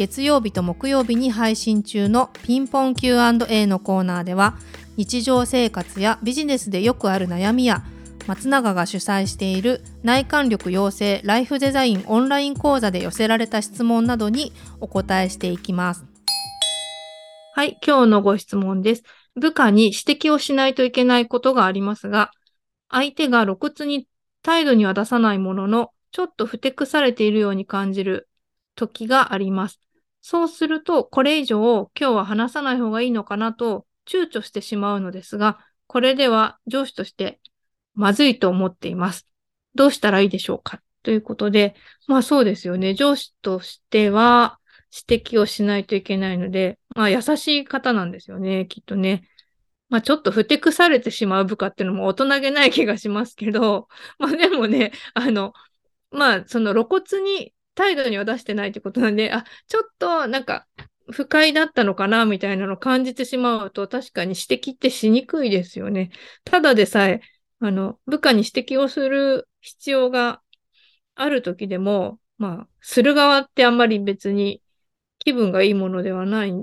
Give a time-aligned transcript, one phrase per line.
[0.00, 4.56] 月曜日と木曜日に配信中のピンポン Q&A のコーナーでは
[4.96, 7.84] 日常生活やビジネスでよくある悩みや
[8.26, 16.06] 松永が主催している内観力養成ライフデザインオンライン講座で寄せられた質問などにお答えしていきます。
[17.54, 19.02] はい、今日のご質問です。
[19.36, 22.30] 部下に指摘をしないといけないことがありますが、
[22.88, 24.08] 相手が露骨に
[24.40, 28.30] 態度には出さないものの、ちょっとふてくされているように感じる
[28.76, 29.89] 時があります。
[30.22, 37.40] そうすると、これ以上今日は話さない方がいいのかなと躊躇してしまうのですが、これでは上司として
[37.94, 39.26] まずいと思っています。
[39.74, 40.80] どうしたらいいでしょうか？
[41.02, 41.74] ということで、
[42.06, 42.94] まあそうですよね。
[42.94, 44.58] 上司としては
[45.08, 49.28] 指摘をしないといけないので、まあ優しい方なんですよね、きっとね。
[49.88, 55.52] まあちょっとふてくされてしまう部下っていうのも大人げない気がしますけど、まあでもね、あの、
[56.10, 60.66] まあその露骨に態度には出してないってことなんで、あ、ちょっとなんか
[61.10, 66.10] 不快だったのかなみたいなのを感じてしまうと確かに指摘ってしにくいですよね。
[66.44, 67.20] ただでさえ、
[67.60, 70.40] あの、部下に指摘をする必要が
[71.14, 74.62] ある時でも、まあ、する側ってあんまり別に
[75.18, 76.54] 気分がいいものではない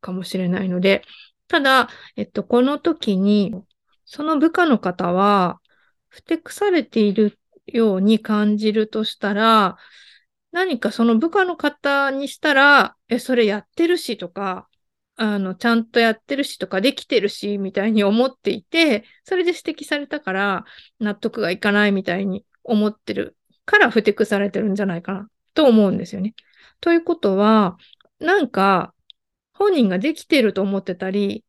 [0.00, 1.02] かもしれないので、
[1.48, 3.52] ただ、えっと、この時に、
[4.04, 5.60] その部下の方は、
[6.08, 9.76] ふてくされているように感じるとしたら、
[10.54, 14.68] 何かその部下の方にしたら、え、それやってるしとか、
[15.16, 20.64] あの、ちゃんとやってるしとか、できてるし、みたいに思っていて、それで指摘されたから、
[21.00, 26.36] 納得がいかないみたいに思ってるから、ふてくされてるんじゃないかな、と思うんですよね。
[26.80, 27.76] ということは、
[28.20, 28.94] なんか、
[29.54, 31.44] 本人ができてると思ってたり、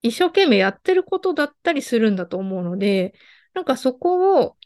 [0.00, 3.12] 一生懸命やってることだったりするんだと思うので、
[3.52, 4.56] なんかそこを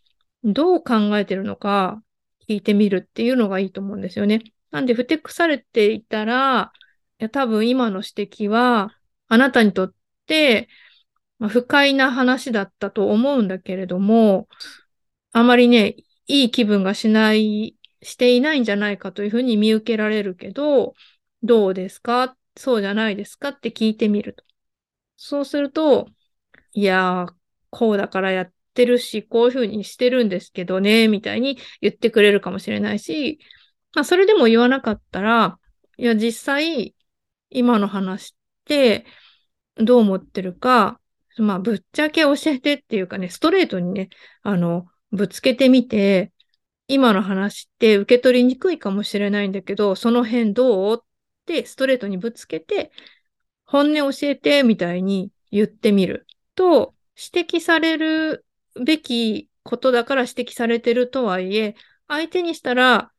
[0.45, 2.01] どう考えてるのか、
[2.49, 4.43] 聞いてみるっていうのがいいと思うんですよね。
[4.71, 6.73] なんで、ふてくされていたら、
[7.21, 8.95] いや多分今の指摘は、
[9.29, 9.95] あなたにとっ
[10.27, 10.69] て、
[11.39, 14.49] まあ、不快な話だったと思うんだけれども、
[15.33, 20.95] あまりね、いい気分がしない、していないんじゃないかというふうに見受けられるけど、
[21.43, 22.37] どうですか？
[22.57, 24.45] そうじゃないですかって聞いてみると。
[25.17, 26.09] そうすると、
[26.73, 27.33] いやー、
[27.71, 33.41] こうだからやっってるし、こういうふうにしてるんですけどね、みたいに言ってくれるかもしれないし、
[33.93, 35.59] まあ、それでも言わなかったら、
[35.97, 36.95] いや、実際、
[37.51, 39.05] 今の話って
[39.77, 41.01] どう思ってるか、
[41.39, 44.11] まあ、ぶっちゃけ教えてっていうかね、ストレートにね、
[44.43, 46.33] あの、ぶつけてみて、
[46.87, 51.07] 今の話って受け取りにくいかもしれないんだけど、その辺どうっ
[51.47, 52.93] てストレートにぶつけて、
[53.65, 56.95] 本音教えてみたいに言ってみると、
[57.33, 58.47] 指摘される
[58.85, 61.77] べきことだから指摘されてるとはいえ、
[62.09, 63.13] 相手にしたら、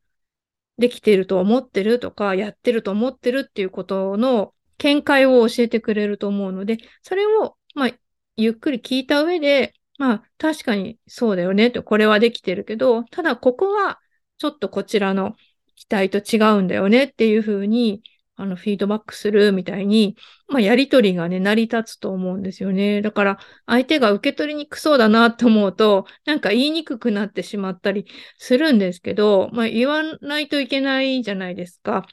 [0.77, 7.91] できてると思ってるとか、やってると思ってるっていうことの見解を教えてくれると思うので、それを、まあ、
[8.37, 13.99] ゆっくり聞いた上で、まあ、確かにそうだよねと、これはできてるけど、ただここは
[14.37, 15.35] ちょっとこちらの
[15.75, 18.01] 期待と違うんだよねっていうふうに
[18.39, 20.15] あの、フィードバックするみたいに、
[20.47, 23.01] まあ、やりとりがね、成り立つと思うんですよね。
[23.01, 28.05] だから、相手が受け取りにくそうだなと思うと、なんか言いにくくなってしまったり
[28.37, 32.07] するんですけど、まあ、言わないといけないじゃないですか。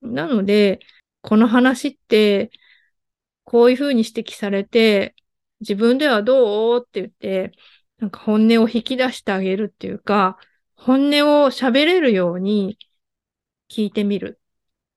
[0.00, 0.78] なので、
[1.22, 2.52] この話って、
[3.42, 5.16] こういうふうに指摘されて、
[5.60, 7.52] 自分ではどうって言って、
[7.98, 10.38] なんか本音を引き出してあげるっていうか、
[10.76, 12.78] 本音を喋れるように
[13.68, 14.40] 聞いてみる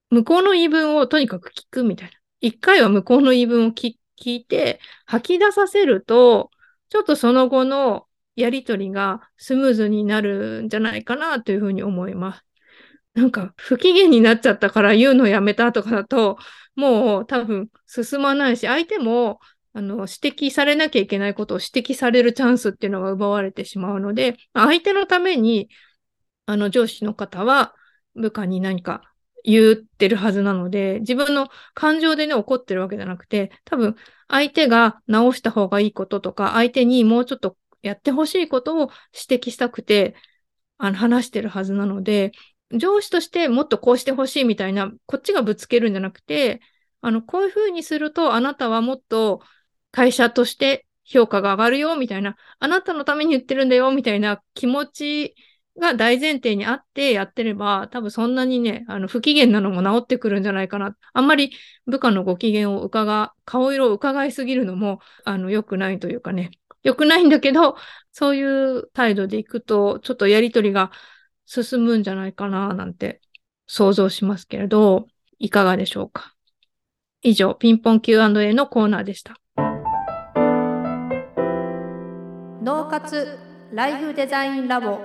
[0.10, 2.14] 向こうの言い分をとにかく聞くみたいな。
[2.40, 3.96] 一回は向こうの言い分を聞
[4.26, 6.52] いて、吐き出させると、
[6.90, 12.44] ちょっとその後のやりとりがスムーズになるんじゃないかなというふうに思います。
[13.16, 16.38] なんか不機嫌になっちゃったから言うのやめたとかだと、
[16.76, 19.40] もう多分進まないし、相手も
[19.74, 25.70] あの指摘されなきゃいけないことを指摘されるチャンスっていうのが奪われてしまうので、相手のために
[26.46, 27.74] あの上司の方は
[28.16, 29.02] 部下に何か
[29.48, 33.96] 言ってるはずなので、自分の感情でね、怒ってるわけじゃなくて、多分、
[34.28, 38.92] 相手が直した方がいいこととか、相手にもうちょっとやってほしいことを
[39.30, 40.16] 指摘したくて、
[40.78, 42.34] あの、話してるはずなので、
[42.74, 46.60] 上司としてもっとこうしてほしいみたいな、こっちがぶつけるんじゃなくて、
[47.00, 49.42] あの、こういうふうにすると、あなたはもっと
[49.92, 55.36] 会社として評価が上がるよ、みたいな、あなたのために言ってるんだよ、みたいな気持ち
[55.80, 60.96] が大前提にあってやってれば、多分そんなにね、あの、不機嫌なのも治ってくるんじゃないかな。
[61.14, 61.52] あんまり
[61.86, 66.52] 部下のご機嫌を伺、顔色を伺いすぎるのも、あの、良くないというかね、
[66.84, 67.76] 良くないんだけど、
[68.12, 70.92] そういう態度でいくと、ちょっとやりとりが
[71.46, 73.22] 進むんじゃないかな、なんて
[73.68, 75.08] 想像しますけれど、
[75.40, 76.34] いかがでしょうか。
[77.22, 79.36] 以上、ピンポン Q&A のコーナーでした。
[82.64, 83.38] 脳活
[83.74, 85.02] ライフデザインラボ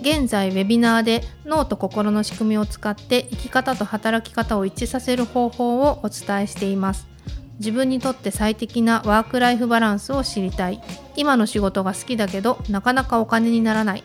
[0.00, 7.06] 現在ウェビナーで脳と心の仕組みを使って生き方と働き方を一致させる方法をお伝えしています。
[7.58, 10.80] 自分にとって最適なワークライフバランスを知りたい。
[11.16, 14.02] 今の仕事が好きだけどなかなかお金にならない。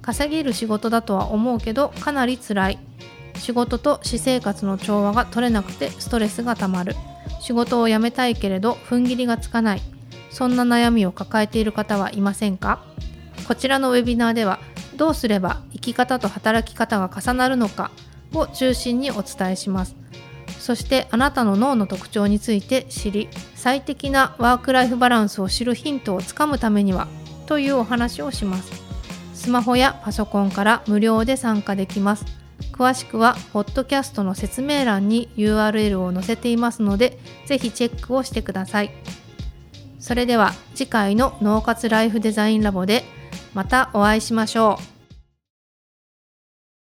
[0.00, 2.78] 稼げる仕事だとは思うけどかなり辛い。
[3.36, 6.96] 仕事と私生活の調和が取れなくてストレスがたまる。
[7.40, 9.82] 仕事を辞めたいけれど踏ん切りがつかない。
[10.30, 12.80] そんな悩みを抱えている方はいませんか？
[13.46, 14.58] こちらのウェビナーでは
[14.96, 17.90] どうすれば生き方と働き方が重なるのか
[18.34, 19.96] を中心にお伝えします。
[20.58, 27.06] そしてあなたの脳の特徴について知り最適なワークライフバランスを知るヒントをつかむためには
[27.46, 28.72] というお話をします。
[29.34, 32.24] スマホやパソコンから無料で参加できます。
[32.72, 38.90] 詳しくはポッドキャストの説明欄に URL を載せていますのでぜひチェックをしてください。
[39.98, 43.04] それでは次回の脳活ライフデザインラボで
[43.56, 44.95] またお会いしましょう。